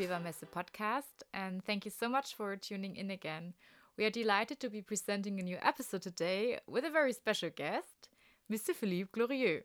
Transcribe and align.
Spielwarenmesse 0.00 0.46
podcast, 0.50 1.24
and 1.34 1.62
thank 1.62 1.84
you 1.84 1.90
so 1.90 2.08
much 2.08 2.34
for 2.34 2.56
tuning 2.56 2.96
in 2.96 3.10
again. 3.10 3.52
We 3.98 4.06
are 4.06 4.10
delighted 4.10 4.58
to 4.60 4.70
be 4.70 4.80
presenting 4.80 5.38
a 5.38 5.42
new 5.42 5.58
episode 5.60 6.00
today 6.00 6.58
with 6.66 6.86
a 6.86 6.90
very 6.90 7.12
special 7.12 7.50
guest, 7.50 8.08
Mr. 8.50 8.74
Philippe 8.74 9.10
Glorieux. 9.12 9.62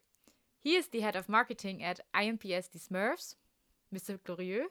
He 0.60 0.76
is 0.76 0.88
the 0.88 1.00
head 1.00 1.16
of 1.16 1.30
marketing 1.30 1.82
at 1.84 2.02
IMPS 2.14 2.70
The 2.70 2.80
Smurfs. 2.80 3.36
Mr. 3.94 4.20
Glorieux, 4.20 4.66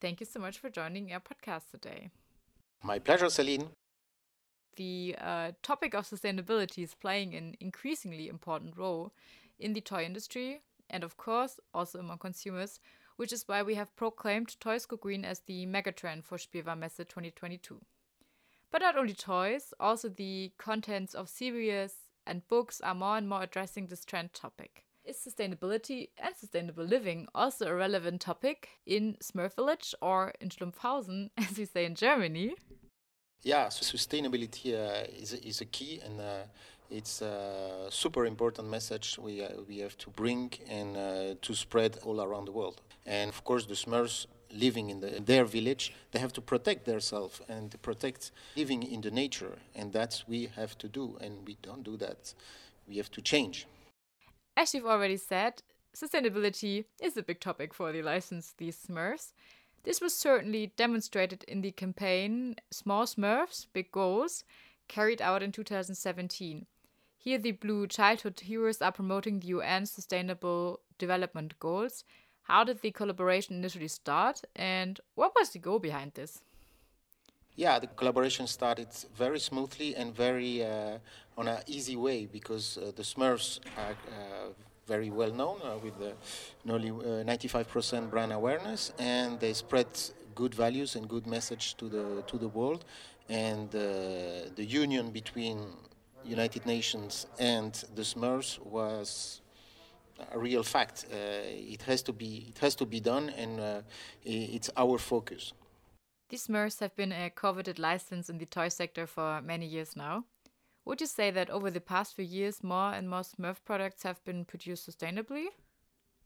thank 0.00 0.20
you 0.20 0.26
so 0.26 0.38
much 0.38 0.56
for 0.56 0.70
joining 0.70 1.12
our 1.12 1.18
podcast 1.18 1.72
today. 1.72 2.10
My 2.84 3.00
pleasure, 3.00 3.28
Celine. 3.28 3.70
The 4.76 5.16
uh, 5.20 5.50
topic 5.64 5.94
of 5.94 6.06
sustainability 6.06 6.84
is 6.84 6.94
playing 6.94 7.34
an 7.34 7.56
increasingly 7.58 8.28
important 8.28 8.76
role 8.76 9.12
in 9.58 9.72
the 9.72 9.80
toy 9.80 10.04
industry 10.04 10.62
and, 10.88 11.02
of 11.02 11.16
course, 11.16 11.58
also 11.74 11.98
among 11.98 12.18
consumers, 12.18 12.78
which 13.18 13.32
is 13.32 13.48
why 13.48 13.62
we 13.64 13.74
have 13.74 13.96
proclaimed 13.96 14.54
Toys 14.60 14.86
Go 14.86 14.96
Green 14.96 15.24
as 15.24 15.40
the 15.40 15.66
megatrend 15.66 16.22
for 16.24 16.38
Spielwarenmesse 16.38 16.98
2022. 16.98 17.80
But 18.70 18.80
not 18.80 18.96
only 18.96 19.12
toys, 19.12 19.74
also 19.80 20.08
the 20.08 20.52
contents 20.56 21.14
of 21.14 21.28
series 21.28 21.94
and 22.24 22.46
books 22.46 22.80
are 22.80 22.94
more 22.94 23.16
and 23.16 23.28
more 23.28 23.42
addressing 23.42 23.88
this 23.88 24.04
trend 24.04 24.34
topic. 24.34 24.84
Is 25.04 25.16
sustainability 25.16 26.10
and 26.16 26.36
sustainable 26.36 26.84
living 26.84 27.26
also 27.34 27.66
a 27.66 27.74
relevant 27.74 28.20
topic 28.20 28.68
in 28.86 29.16
Smurf 29.20 29.56
Village 29.56 29.96
or 30.00 30.32
in 30.40 30.50
Schlumpfhausen, 30.50 31.30
as 31.36 31.58
we 31.58 31.64
say 31.64 31.86
in 31.86 31.96
Germany? 31.96 32.54
Yeah, 33.42 33.68
so 33.70 33.96
sustainability 33.96 34.74
uh, 34.74 35.08
is, 35.20 35.32
a, 35.32 35.44
is 35.44 35.60
a 35.60 35.64
key 35.64 36.00
and 36.04 36.20
uh, 36.20 36.42
it's 36.90 37.22
a 37.22 37.88
super 37.90 38.26
important 38.26 38.68
message 38.68 39.18
we, 39.18 39.42
uh, 39.42 39.48
we 39.68 39.78
have 39.78 39.96
to 39.98 40.10
bring 40.10 40.52
and 40.68 40.96
uh, 40.96 41.34
to 41.42 41.54
spread 41.54 41.98
all 42.04 42.20
around 42.20 42.46
the 42.46 42.52
world. 42.52 42.80
And 43.06 43.28
of 43.30 43.44
course, 43.44 43.66
the 43.66 43.74
Smurfs 43.74 44.26
living 44.50 44.90
in, 44.90 45.00
the, 45.00 45.16
in 45.16 45.24
their 45.24 45.44
village, 45.44 45.92
they 46.12 46.18
have 46.18 46.32
to 46.32 46.40
protect 46.40 46.86
themselves 46.86 47.40
and 47.48 47.80
protect 47.82 48.30
living 48.56 48.82
in 48.82 49.00
the 49.00 49.10
nature. 49.10 49.58
And 49.74 49.92
that's 49.92 50.26
we 50.26 50.46
have 50.56 50.76
to 50.78 50.88
do. 50.88 51.18
And 51.20 51.46
we 51.46 51.56
don't 51.62 51.82
do 51.82 51.96
that. 51.98 52.34
We 52.86 52.96
have 52.96 53.10
to 53.12 53.22
change. 53.22 53.66
As 54.56 54.74
you've 54.74 54.86
already 54.86 55.18
said, 55.18 55.62
sustainability 55.94 56.84
is 57.00 57.16
a 57.16 57.22
big 57.22 57.40
topic 57.40 57.74
for 57.74 57.92
the 57.92 58.02
license 58.02 58.54
these 58.56 58.78
Smurfs. 58.88 59.32
This 59.84 60.00
was 60.00 60.14
certainly 60.14 60.72
demonstrated 60.76 61.44
in 61.44 61.60
the 61.60 61.70
campaign 61.70 62.56
Small 62.70 63.04
Smurfs, 63.04 63.66
Big 63.72 63.92
Goals, 63.92 64.44
carried 64.88 65.22
out 65.22 65.42
in 65.42 65.52
2017. 65.52 66.66
Here, 67.28 67.36
the 67.36 67.52
Blue 67.52 67.86
Childhood 67.86 68.40
Heroes 68.40 68.80
are 68.80 68.90
promoting 68.90 69.40
the 69.40 69.48
UN 69.48 69.84
Sustainable 69.84 70.80
Development 70.96 71.52
Goals 71.58 72.04
how 72.48 72.64
did 72.64 72.80
the 72.80 72.90
collaboration 72.90 73.56
initially 73.56 73.88
start, 73.88 74.40
and 74.56 74.98
what 75.14 75.32
was 75.38 75.50
the 75.50 75.58
goal 75.58 75.78
behind 75.78 76.12
this? 76.14 76.40
Yeah, 77.56 77.78
the 77.78 77.86
collaboration 77.88 78.46
started 78.46 78.88
very 79.14 79.38
smoothly 79.40 79.94
and 79.94 80.16
very 80.16 80.64
uh, 80.64 80.96
on 81.36 81.48
an 81.48 81.58
easy 81.66 81.96
way 81.96 82.24
because 82.24 82.78
uh, 82.78 82.92
the 82.96 83.02
Smurfs 83.02 83.60
are 83.76 83.92
uh, 83.92 84.48
very 84.86 85.10
well 85.10 85.30
known 85.30 85.58
uh, 85.62 85.76
with 85.84 85.96
nearly 86.64 86.90
95% 86.90 87.98
uh, 87.98 88.06
brand 88.06 88.32
awareness, 88.32 88.90
and 88.98 89.38
they 89.38 89.52
spread 89.52 89.88
good 90.34 90.54
values 90.54 90.96
and 90.96 91.06
good 91.06 91.26
message 91.26 91.76
to 91.76 91.90
the 91.90 92.22
to 92.26 92.38
the 92.38 92.48
world, 92.48 92.86
and 93.28 93.74
uh, 93.74 94.48
the 94.56 94.64
union 94.64 95.10
between 95.10 95.58
United 96.28 96.66
Nations 96.66 97.26
and 97.38 97.72
the 97.94 98.02
Smurfs 98.02 98.58
was 98.64 99.40
a 100.32 100.38
real 100.38 100.62
fact. 100.62 101.06
Uh, 101.10 101.16
it 101.74 101.82
has 101.82 102.02
to 102.02 102.12
be 102.12 102.46
it 102.48 102.58
has 102.58 102.74
to 102.76 102.86
be 102.86 103.00
done, 103.00 103.30
and 103.30 103.60
uh, 103.60 103.80
it's 104.24 104.70
our 104.76 104.98
focus. 104.98 105.52
These 106.28 106.46
Smurfs 106.46 106.80
have 106.80 106.94
been 106.94 107.12
a 107.12 107.30
coveted 107.30 107.78
license 107.78 108.28
in 108.28 108.38
the 108.38 108.46
toy 108.46 108.68
sector 108.68 109.06
for 109.06 109.40
many 109.40 109.66
years 109.66 109.96
now. 109.96 110.24
Would 110.84 111.00
you 111.00 111.06
say 111.06 111.30
that 111.30 111.50
over 111.50 111.70
the 111.70 111.80
past 111.80 112.14
few 112.14 112.24
years, 112.24 112.62
more 112.62 112.92
and 112.92 113.08
more 113.08 113.20
Smurf 113.20 113.56
products 113.64 114.02
have 114.02 114.22
been 114.24 114.44
produced 114.44 114.88
sustainably? 114.88 115.46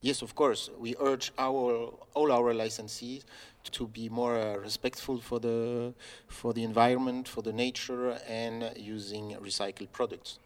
Yes, 0.02 0.20
of 0.20 0.34
course. 0.34 0.68
We 0.78 0.96
urge 1.00 1.32
our 1.38 1.94
all 2.14 2.32
our 2.32 2.52
licensees 2.52 3.22
to 3.70 3.86
be 3.86 4.08
more 4.08 4.36
uh, 4.36 4.56
respectful 4.56 5.18
for 5.20 5.38
the 5.38 5.94
for 6.26 6.52
the 6.52 6.64
environment, 6.64 7.28
for 7.28 7.40
the 7.42 7.52
nature, 7.52 8.18
and 8.28 8.72
using 8.76 9.36
recycled 9.40 9.92
products. 9.92 10.40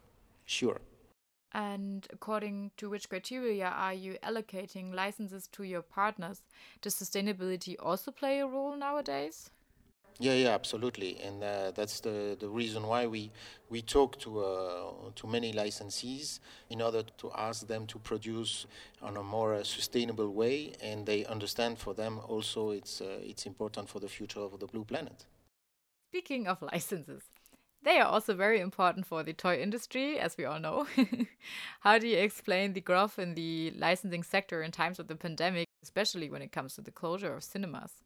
Sure. 0.44 0.80
And 1.52 2.06
according 2.12 2.72
to 2.76 2.90
which 2.90 3.08
criteria 3.08 3.68
are 3.68 3.94
you 3.94 4.18
allocating 4.22 4.94
licenses 4.94 5.48
to 5.52 5.62
your 5.62 5.82
partners? 5.82 6.42
Does 6.82 6.94
sustainability 6.94 7.76
also 7.80 8.10
play 8.10 8.40
a 8.40 8.46
role 8.46 8.76
nowadays? 8.76 9.50
Yeah, 10.18 10.32
yeah, 10.32 10.54
absolutely, 10.54 11.20
and 11.20 11.44
uh, 11.44 11.72
that's 11.72 12.00
the, 12.00 12.38
the 12.40 12.48
reason 12.48 12.86
why 12.86 13.06
we 13.06 13.30
we 13.68 13.82
talk 13.82 14.18
to 14.20 14.40
uh, 14.40 15.10
to 15.14 15.26
many 15.26 15.52
licensees 15.52 16.40
in 16.70 16.80
order 16.80 17.02
to 17.18 17.30
ask 17.36 17.66
them 17.66 17.86
to 17.88 17.98
produce 17.98 18.66
on 19.02 19.18
a 19.18 19.22
more 19.22 19.54
uh, 19.54 19.62
sustainable 19.62 20.30
way, 20.30 20.72
and 20.82 21.04
they 21.04 21.26
understand 21.26 21.78
for 21.78 21.92
them 21.92 22.18
also 22.28 22.70
it's 22.70 23.02
uh, 23.02 23.18
it's 23.22 23.44
important 23.44 23.90
for 23.90 24.00
the 24.00 24.08
future 24.08 24.40
of 24.40 24.58
the 24.58 24.66
blue 24.66 24.84
planet. 24.84 25.26
Speaking 26.10 26.46
of 26.46 26.62
licenses, 26.62 27.24
they 27.82 27.98
are 27.98 28.06
also 28.06 28.34
very 28.34 28.60
important 28.60 29.04
for 29.04 29.22
the 29.22 29.34
toy 29.34 29.60
industry, 29.60 30.18
as 30.18 30.38
we 30.38 30.46
all 30.46 30.58
know. 30.58 30.86
How 31.80 31.98
do 31.98 32.08
you 32.08 32.16
explain 32.16 32.72
the 32.72 32.80
growth 32.80 33.18
in 33.18 33.34
the 33.34 33.74
licensing 33.76 34.22
sector 34.22 34.62
in 34.62 34.70
times 34.70 34.98
of 34.98 35.08
the 35.08 35.16
pandemic, 35.16 35.66
especially 35.82 36.30
when 36.30 36.40
it 36.40 36.52
comes 36.52 36.74
to 36.76 36.80
the 36.80 36.90
closure 36.90 37.34
of 37.34 37.44
cinemas? 37.44 38.05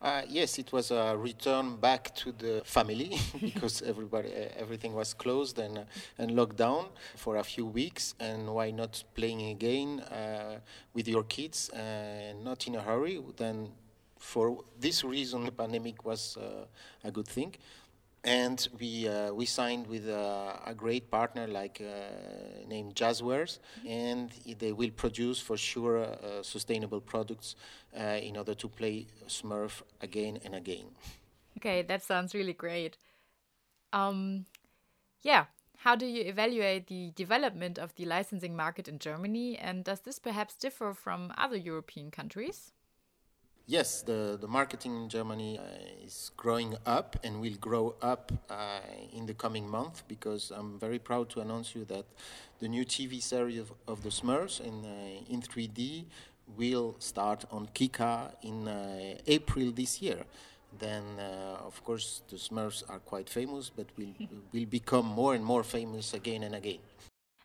Uh, 0.00 0.22
yes, 0.28 0.58
it 0.60 0.72
was 0.72 0.92
a 0.92 1.16
return 1.16 1.74
back 1.76 2.14
to 2.14 2.30
the 2.30 2.62
family 2.64 3.18
because 3.40 3.82
everybody, 3.86 4.28
uh, 4.28 4.48
everything 4.56 4.94
was 4.94 5.12
closed 5.12 5.58
and 5.58 5.78
uh, 5.78 5.82
and 6.18 6.30
locked 6.36 6.56
down 6.56 6.86
for 7.16 7.36
a 7.36 7.42
few 7.42 7.66
weeks. 7.66 8.14
And 8.20 8.54
why 8.54 8.70
not 8.70 9.02
playing 9.16 9.42
again 9.50 10.00
uh, 10.00 10.60
with 10.94 11.08
your 11.08 11.24
kids 11.24 11.68
and 11.70 12.44
not 12.44 12.68
in 12.68 12.76
a 12.76 12.80
hurry? 12.80 13.20
Then, 13.36 13.72
for 14.20 14.62
this 14.78 15.02
reason, 15.02 15.44
the 15.44 15.52
pandemic 15.52 16.04
was 16.04 16.36
uh, 16.36 16.66
a 17.02 17.10
good 17.10 17.26
thing 17.26 17.56
and 18.24 18.68
we 18.78 19.08
uh, 19.08 19.32
we 19.32 19.46
signed 19.46 19.86
with 19.86 20.08
uh, 20.08 20.56
a 20.66 20.74
great 20.74 21.10
partner 21.10 21.46
like 21.46 21.80
uh, 21.80 22.66
named 22.66 22.94
Jazzwares, 22.94 23.58
and 23.86 24.30
they 24.58 24.72
will 24.72 24.90
produce 24.90 25.40
for 25.40 25.56
sure 25.56 25.98
uh, 25.98 26.42
sustainable 26.42 27.00
products 27.00 27.56
uh, 27.98 28.02
in 28.02 28.36
order 28.36 28.54
to 28.54 28.68
play 28.68 29.06
Smurf 29.26 29.82
again 30.00 30.38
and 30.44 30.54
again. 30.54 30.86
Okay, 31.56 31.82
that 31.82 32.02
sounds 32.02 32.34
really 32.34 32.52
great. 32.52 32.96
Um, 33.92 34.46
yeah, 35.22 35.46
how 35.78 35.94
do 35.94 36.06
you 36.06 36.22
evaluate 36.24 36.88
the 36.88 37.12
development 37.14 37.78
of 37.78 37.94
the 37.94 38.04
licensing 38.04 38.56
market 38.56 38.88
in 38.88 38.98
Germany, 38.98 39.56
and 39.56 39.84
does 39.84 40.00
this 40.00 40.18
perhaps 40.18 40.54
differ 40.54 40.92
from 40.92 41.32
other 41.38 41.56
European 41.56 42.10
countries? 42.10 42.72
Yes, 43.70 44.00
the, 44.00 44.38
the 44.40 44.48
marketing 44.48 44.96
in 44.96 45.10
Germany 45.10 45.58
uh, 45.58 45.62
is 46.02 46.30
growing 46.38 46.74
up 46.86 47.18
and 47.22 47.38
will 47.38 47.58
grow 47.60 47.96
up 48.00 48.32
uh, 48.48 48.80
in 49.12 49.26
the 49.26 49.34
coming 49.34 49.68
month 49.68 50.04
because 50.08 50.50
I'm 50.50 50.78
very 50.78 50.98
proud 50.98 51.28
to 51.30 51.40
announce 51.40 51.74
you 51.74 51.84
that 51.84 52.06
the 52.60 52.68
new 52.68 52.86
TV 52.86 53.20
series 53.20 53.58
of, 53.58 53.72
of 53.86 54.02
the 54.02 54.08
Smurfs 54.08 54.58
in, 54.62 54.86
uh, 54.86 55.30
in 55.30 55.42
3D 55.42 56.06
will 56.56 56.96
start 56.98 57.44
on 57.50 57.68
Kika 57.74 58.32
in 58.40 58.68
uh, 58.68 59.18
April 59.26 59.70
this 59.70 60.00
year. 60.00 60.24
Then, 60.78 61.02
uh, 61.18 61.58
of 61.66 61.84
course, 61.84 62.22
the 62.30 62.36
Smurfs 62.36 62.82
are 62.88 63.00
quite 63.00 63.28
famous, 63.28 63.68
but 63.68 63.88
will, 63.98 64.14
will 64.54 64.64
become 64.64 65.04
more 65.04 65.34
and 65.34 65.44
more 65.44 65.62
famous 65.62 66.14
again 66.14 66.42
and 66.42 66.54
again. 66.54 66.78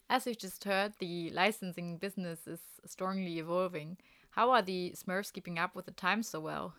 As 0.10 0.26
we've 0.26 0.38
just 0.38 0.64
heard, 0.64 0.94
the 1.00 1.32
licensing 1.32 1.98
business 1.98 2.48
is 2.48 2.62
strongly 2.86 3.40
evolving. 3.40 3.98
How 4.36 4.50
are 4.50 4.64
the 4.64 4.94
Smurfs 4.96 5.32
keeping 5.32 5.60
up 5.60 5.76
with 5.76 5.86
the 5.86 5.92
times 5.92 6.28
so 6.30 6.40
well? 6.40 6.74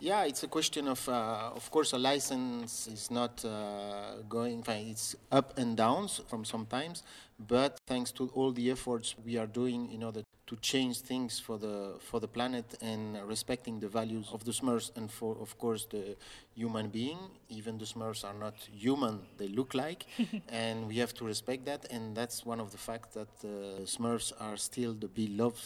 Yeah, 0.00 0.24
it's 0.24 0.42
a 0.42 0.48
question 0.48 0.88
of, 0.88 1.08
uh, 1.08 1.52
of 1.54 1.70
course, 1.70 1.92
a 1.92 1.98
license 1.98 2.88
is 2.88 3.10
not 3.10 3.44
uh, 3.44 4.16
going, 4.28 4.62
fine. 4.64 4.88
it's 4.88 5.14
up 5.30 5.56
and 5.56 5.76
downs 5.76 6.20
from 6.28 6.44
sometimes, 6.44 7.04
but 7.38 7.78
thanks 7.86 8.10
to 8.12 8.28
all 8.34 8.50
the 8.52 8.70
efforts 8.70 9.14
we 9.24 9.36
are 9.38 9.46
doing 9.46 9.92
in 9.92 10.02
order 10.02 10.22
to 10.48 10.56
change 10.56 11.00
things 11.00 11.38
for 11.38 11.56
the 11.56 11.94
for 12.00 12.18
the 12.18 12.26
planet 12.26 12.66
and 12.82 13.16
respecting 13.28 13.78
the 13.78 13.88
values 13.88 14.28
of 14.32 14.44
the 14.44 14.50
Smurfs 14.50 14.90
and 14.96 15.10
for, 15.10 15.36
of 15.40 15.56
course, 15.56 15.86
the 15.86 16.16
human 16.54 16.88
being. 16.88 17.18
Even 17.48 17.78
the 17.78 17.86
Smurfs 17.86 18.24
are 18.24 18.34
not 18.34 18.56
human; 18.72 19.20
they 19.38 19.48
look 19.48 19.72
like, 19.72 20.06
and 20.48 20.88
we 20.88 20.96
have 20.98 21.14
to 21.14 21.24
respect 21.24 21.64
that. 21.66 21.86
And 21.92 22.16
that's 22.16 22.44
one 22.44 22.60
of 22.60 22.72
the 22.72 22.78
facts 22.78 23.14
that 23.14 23.32
uh, 23.44 23.86
Smurfs 23.86 24.32
are 24.40 24.56
still 24.56 24.94
the 24.94 25.08
beloved 25.08 25.62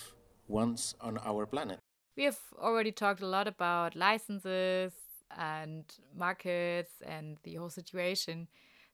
once 0.48 0.94
on 1.00 1.19
our 1.25 1.46
planet. 1.46 1.78
We 2.16 2.25
have 2.25 2.38
already 2.58 2.93
talked 2.93 3.20
a 3.20 3.26
lot 3.26 3.46
about 3.46 3.94
licenses 3.94 4.93
and 5.37 5.84
markets 6.16 6.93
and 7.04 7.37
the 7.43 7.54
whole 7.56 7.70
situation. 7.70 8.48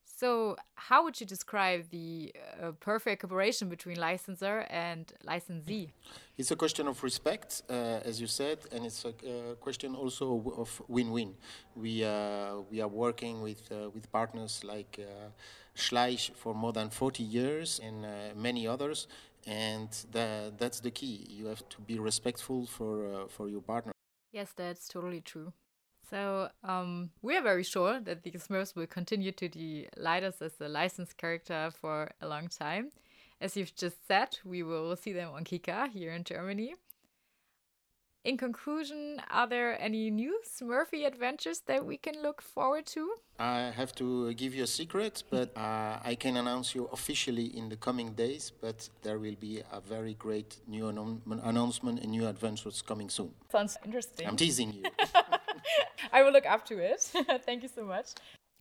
So, 0.05 0.57
how 0.75 1.05
would 1.05 1.21
you 1.21 1.27
describe 1.27 1.89
the 1.91 2.33
uh, 2.61 2.73
perfect 2.81 3.23
cooperation 3.23 3.69
between 3.69 3.97
licensor 3.99 4.67
and 4.71 5.13
licensee? 5.25 5.93
It's 6.37 6.51
a 6.51 6.57
question 6.57 6.87
of 6.89 7.03
respect, 7.03 7.63
uh, 7.69 8.01
as 8.05 8.21
you 8.21 8.27
said, 8.27 8.59
and 8.73 8.85
it's 8.85 9.05
a 9.05 9.09
uh, 9.09 9.55
question 9.55 9.95
also 9.95 10.55
of 10.57 10.83
win-win. 10.89 11.35
We 11.75 12.05
uh, 12.05 12.61
we 12.71 12.81
are 12.81 12.89
working 12.89 13.43
with 13.43 13.63
uh, 13.71 13.91
with 13.91 14.11
partners 14.13 14.63
like 14.65 14.99
uh, 14.99 15.31
Schleich 15.77 16.35
for 16.35 16.55
more 16.55 16.73
than 16.73 16.91
40 16.91 17.23
years 17.23 17.81
and 17.83 18.07
many 18.37 18.67
others, 18.67 19.09
and 19.47 19.89
that, 20.13 20.59
that's 20.59 20.81
the 20.81 20.91
key. 20.91 21.27
You 21.29 21.47
have 21.47 21.69
to 21.71 21.81
be 21.81 21.99
respectful 21.99 22.67
for 22.67 23.27
for 23.29 23.49
your 23.49 23.63
partner. 23.63 23.93
Yes, 24.33 24.53
that's 24.57 24.89
totally 24.89 25.21
true. 25.21 25.53
So 26.09 26.51
um, 26.63 27.11
we 27.23 27.37
are 27.37 27.43
very 27.43 27.63
sure 27.65 28.01
that 28.01 28.23
the 28.23 28.33
Smurfs 28.33 28.75
will 28.75 28.87
continue 28.87 29.33
to 29.33 29.49
delight 29.49 30.25
us 30.25 30.43
as 30.43 30.53
a 30.61 30.69
licensed 30.69 31.17
character 31.17 31.71
for 31.81 32.11
a 32.21 32.29
long 32.29 32.49
time. 32.49 32.91
As 33.41 33.57
you've 33.57 33.75
just 33.75 34.07
said, 34.07 34.39
we 34.45 34.63
will 34.63 34.95
see 34.95 35.13
them 35.13 35.31
on 35.33 35.45
Kika 35.45 35.89
here 35.89 36.13
in 36.13 36.23
Germany. 36.23 36.75
In 38.25 38.37
conclusion, 38.37 39.21
are 39.31 39.49
there 39.49 39.77
any 39.83 40.09
new 40.09 40.41
Smurfy 40.47 41.05
adventures 41.05 41.63
that 41.67 41.85
we 41.85 41.97
can 41.97 42.23
look 42.23 42.41
forward 42.41 42.87
to? 42.87 43.15
I 43.41 43.73
have 43.75 43.93
to 43.97 44.33
give 44.35 44.55
you 44.55 44.63
a 44.63 44.67
secret, 44.69 45.25
but 45.29 45.51
uh, 45.57 45.99
I 46.05 46.15
can 46.15 46.37
announce 46.37 46.73
you 46.73 46.89
officially 46.93 47.47
in 47.47 47.69
the 47.69 47.75
coming 47.75 48.13
days. 48.13 48.53
But 48.61 48.89
there 49.03 49.19
will 49.19 49.35
be 49.41 49.63
a 49.73 49.81
very 49.81 50.15
great 50.15 50.61
new 50.69 50.87
announcement 50.87 51.99
and 51.99 52.13
new 52.13 52.29
adventures 52.29 52.81
coming 52.81 53.11
soon. 53.11 53.33
Sounds 53.51 53.77
interesting. 53.85 54.29
I'm 54.29 54.37
teasing 54.37 54.73
you. 54.73 54.85
I 56.13 56.23
will 56.23 56.33
look 56.33 56.47
up 56.47 56.65
to 56.67 56.79
it. 56.79 57.01
thank 57.45 57.65
you 57.65 57.69
so 57.69 57.85
much. 57.85 58.11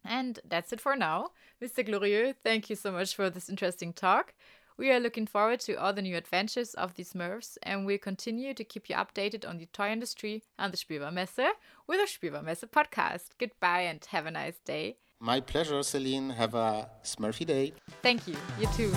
And 0.04 0.40
that's 0.50 0.74
it 0.74 0.82
for 0.82 0.96
now. 0.96 1.32
Mr. 1.62 1.88
Glorieux, 1.88 2.34
thank 2.44 2.72
you 2.72 2.76
so 2.76 2.92
much 2.92 3.16
for 3.16 3.30
this 3.30 3.48
interesting 3.48 3.94
talk. 3.94 4.34
We 4.82 4.90
are 4.90 5.00
looking 5.00 5.28
forward 5.28 5.60
to 5.60 5.76
all 5.76 5.94
the 5.94 6.02
new 6.02 6.18
adventures 6.18 6.74
of 6.74 6.96
these 6.96 7.14
Smurfs 7.14 7.56
and 7.62 7.86
we'll 7.86 8.00
continue 8.00 8.56
to 8.56 8.64
keep 8.64 8.90
you 8.90 8.96
updated 8.96 9.48
on 9.48 9.60
the 9.60 9.68
toy 9.68 9.92
industry 9.92 10.42
and 10.58 10.74
the 10.74 10.78
Spielwarenmesse 10.78 11.52
with 11.86 12.00
our 12.00 12.08
Spielwarenmesse 12.08 12.68
podcast. 12.68 13.38
Goodbye 13.38 13.82
and 13.82 14.04
have 14.06 14.26
a 14.26 14.32
nice 14.32 14.58
day. 14.66 14.98
My 15.20 15.40
pleasure, 15.40 15.84
Celine. 15.84 16.32
Have 16.32 16.56
a 16.56 16.90
Smurfy 17.04 17.46
day. 17.46 17.74
Thank 18.02 18.28
you. 18.28 18.36
You 18.60 18.66
too. 18.76 18.92